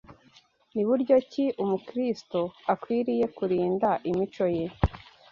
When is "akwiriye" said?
2.73-3.25